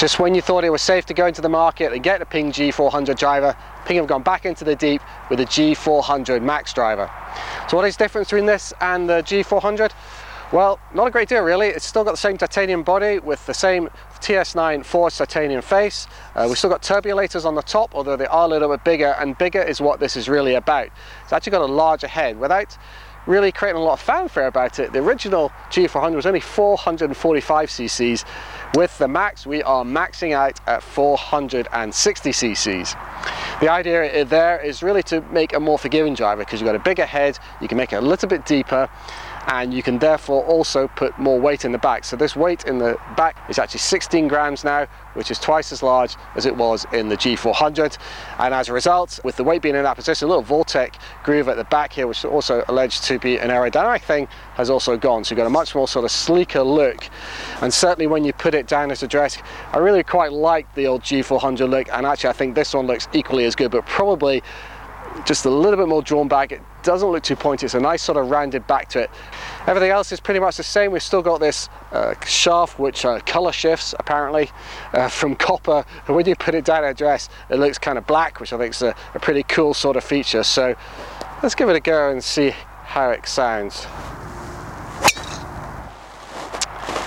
[0.00, 2.24] Just when you thought it was safe to go into the market and get a
[2.24, 3.54] Ping G400 driver,
[3.84, 7.10] Ping have gone back into the deep with a G400 Max driver.
[7.68, 9.92] So what is the difference between this and the G400?
[10.54, 11.68] Well, not a great deal really.
[11.68, 13.90] It's still got the same titanium body with the same
[14.20, 16.06] T9S forged titanium face.
[16.34, 19.14] Uh, we've still got turbulators on the top, although they are a little bit bigger,
[19.18, 20.88] and bigger is what this is really about.
[21.24, 22.40] It's actually got a larger head.
[22.40, 22.78] Without
[23.26, 28.24] really creating a lot of fanfare about it, the original G400 was only 445 cc's.
[28.74, 32.94] With the Max, we are maxing out at 460 cc's.
[33.60, 36.78] The idea there is really to make a more forgiving driver because you've got a
[36.78, 38.88] bigger head, you can make it a little bit deeper,
[39.46, 42.04] and you can therefore also put more weight in the back.
[42.04, 45.82] So this weight in the back is actually 16 grams now, which is twice as
[45.82, 47.98] large as it was in the G400.
[48.38, 50.94] And as a result, with the weight being in that position, a little Vortec
[51.24, 54.70] groove at the back here, which is also alleged to be an aerodynamic thing, has
[54.70, 55.24] also gone.
[55.24, 57.08] So you've got a much more sort of sleeker look.
[57.60, 59.38] And certainly when you put it down as a dress,
[59.72, 61.88] I really quite like the old G400 look.
[61.92, 64.42] And actually I think this one looks equally as good, but probably
[65.24, 66.52] just a little bit more drawn back.
[66.52, 67.66] It doesn't look too pointy.
[67.66, 69.10] It's a nice sort of rounded back to it.
[69.66, 70.92] Everything else is pretty much the same.
[70.92, 74.50] We've still got this uh, shaft which uh, color shifts apparently
[74.92, 75.84] uh, from copper.
[76.06, 78.58] And when you put it down at dress, it looks kind of black, which I
[78.58, 80.42] think is a, a pretty cool sort of feature.
[80.42, 80.74] So
[81.42, 82.52] let's give it a go and see
[82.84, 83.84] how it sounds.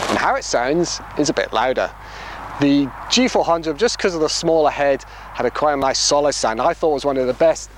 [0.09, 1.91] And how it sounds is a bit louder.
[2.61, 6.61] The G400, just because of the smaller head, had a quite a nice solid sound.
[6.61, 7.69] I thought was one of the best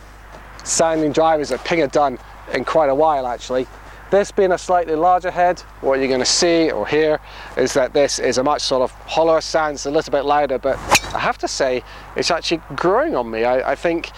[0.66, 2.20] sounding drivers that Ping had done
[2.54, 3.68] in quite a while actually.
[4.12, 7.20] This being a slightly larger head, what you're going to see or hear
[7.58, 10.60] is that this is a much sort of hollower sound, it's a little bit louder,
[10.60, 10.78] but
[11.14, 11.84] I have to say
[12.16, 13.46] it's actually growing on me.
[13.46, 14.12] I, I think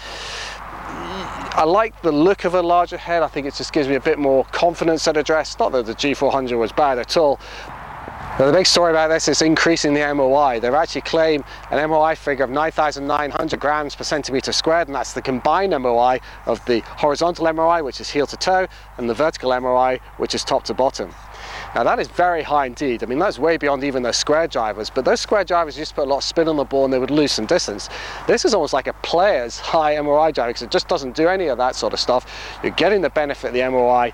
[1.58, 3.24] I like the look of a larger head.
[3.24, 5.58] I think it just gives me a bit more confidence at address.
[5.58, 7.40] Not that the G400 was bad at all,
[8.40, 10.60] now the big story about this is increasing the MOI.
[10.60, 15.24] They've actually claimed an MOI figure of 9,900 grams per centimeter squared, and that's the
[15.24, 18.68] combined MOI of the horizontal MOI, which is heel to toe,
[18.98, 21.10] and the vertical MOI, which is top to bottom.
[21.74, 23.04] Now that is very high indeed.
[23.04, 25.96] I mean, that's way beyond even those square drivers, but those square drivers used to
[25.96, 27.90] put a lot of spin on the ball and they would lose some distance.
[28.28, 31.48] This is almost like a player's high MOI driver because it just doesn't do any
[31.48, 32.60] of that sort of stuff.
[32.64, 34.14] You're getting the benefit of the MOI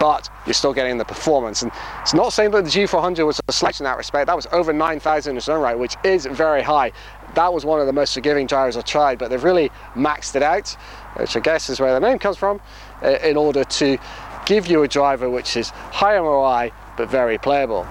[0.00, 1.62] but you're still getting the performance.
[1.62, 4.26] And it's not saying that the G400 was a slouch in that respect.
[4.26, 6.90] That was over 9,000 in its own right, which is very high.
[7.34, 10.42] That was one of the most forgiving gyros I've tried, but they've really maxed it
[10.42, 10.70] out,
[11.16, 12.60] which I guess is where the name comes from,
[13.02, 13.98] uh, in order to
[14.46, 17.86] give you a driver which is high MOI, but very playable.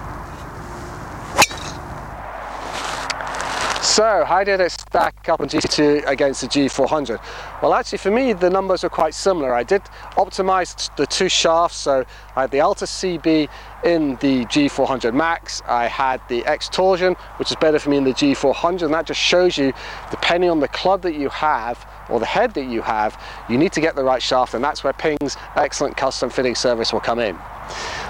[4.00, 7.20] So how did it stack up on G2 against the G400?
[7.60, 9.52] Well actually for me the numbers are quite similar.
[9.52, 9.82] I did
[10.16, 13.50] optimize the two shafts so I had the Alta CB
[13.84, 18.04] in the G400 Max, I had the X Torsion which is better for me in
[18.04, 19.74] the G400 and that just shows you
[20.10, 23.72] depending on the club that you have or the head that you have you need
[23.72, 27.18] to get the right shaft and that's where Ping's excellent custom fitting service will come
[27.18, 27.38] in.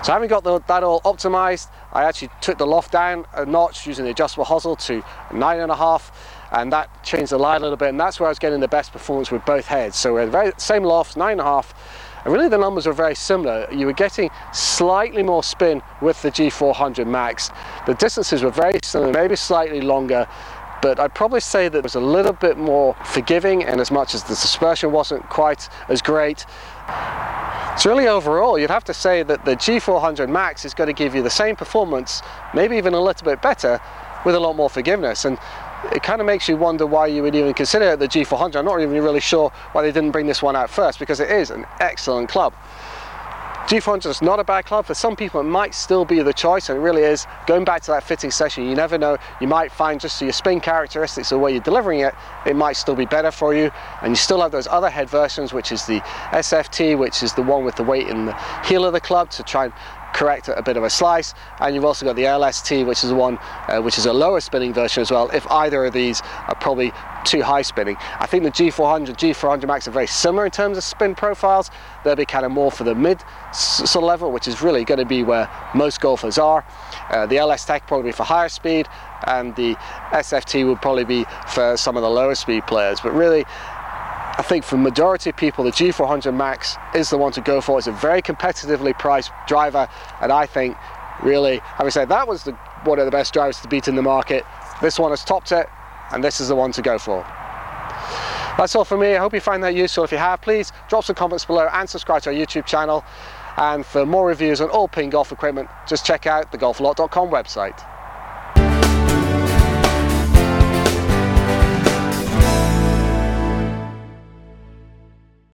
[0.03, 3.87] So having got the, that all optimized, I actually took the loft down a notch
[3.87, 6.11] using the adjustable hosel to nine and a half,
[6.53, 8.69] and that changed the line a little bit, and that's where I was getting the
[8.69, 9.97] best performance with both heads.
[9.97, 11.75] So we had the very same loft, nine and a half,
[12.25, 13.69] and really the numbers were very similar.
[13.71, 17.51] You were getting slightly more spin with the G400 Max.
[17.87, 20.27] The distances were very similar, maybe slightly longer,
[20.81, 24.15] but I'd probably say that it was a little bit more forgiving and as much
[24.15, 26.47] as the dispersion wasn't quite as great.
[27.79, 31.15] So really overall, you'd have to say that the G400 Max is going to give
[31.15, 32.21] you the same performance,
[32.53, 33.81] maybe even a little bit better,
[34.27, 35.25] with a lot more forgiveness.
[35.25, 35.39] And
[35.93, 38.57] it kind of makes you wonder why you would even consider the G400.
[38.57, 41.31] I'm not even really sure why they didn't bring this one out first, because it
[41.31, 42.53] is an excellent club.
[43.71, 44.85] G400 is not a bad club.
[44.85, 47.29] For some people, it might still be the choice, and it really is.
[47.47, 49.17] Going back to that fitting session, you never know.
[49.41, 52.13] You might find just your spin characteristics, the way you're delivering it,
[52.47, 53.71] it might still be better for you.
[54.03, 56.01] And you still have those other head versions, which is the
[56.33, 59.45] SFT, which is the one with the weight in the heel of the club to
[59.45, 59.73] try and
[60.15, 63.15] correct a bit of a slice and you've also got the LST which is the
[63.15, 66.57] one uh, which is a lower spinning version as well if either of these are
[66.57, 66.93] probably
[67.25, 67.97] too high spinning.
[68.19, 71.71] I think the G400, G400 Max are very similar in terms of spin profiles.
[72.05, 73.23] They'll be kind of more for the mid
[73.53, 76.65] sort of level, which is really going to be where most golfers are.
[77.11, 78.89] Uh, the LS Tech probably for higher speed,
[79.27, 79.75] and the
[80.13, 83.01] SFT would probably be for some of the lower speed players.
[83.01, 83.45] But really,
[84.41, 87.61] I think for the majority of people, the G400 Max is the one to go
[87.61, 87.77] for.
[87.77, 89.87] It's a very competitively priced driver,
[90.23, 90.79] and I think
[91.23, 92.53] really, having said that was the,
[92.85, 94.47] one of the best drivers to beat in the market.
[94.81, 95.69] This one has topped it,
[96.11, 97.23] and this is the one to go for.
[98.57, 99.15] That's all from me.
[99.15, 100.05] I hope you find that useful.
[100.05, 103.05] If you have, please drop some comments below and subscribe to our YouTube channel.
[103.59, 107.79] And for more reviews on all Ping golf equipment, just check out the golfalot.com website.